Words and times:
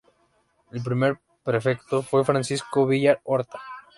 El 0.71 0.81
primer 0.81 1.19
prefecto 1.43 2.01
fue 2.01 2.25
Francisco 2.25 2.87
Villar 2.87 3.21
Horta. 3.23 3.59